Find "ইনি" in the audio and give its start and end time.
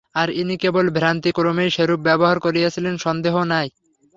0.39-0.55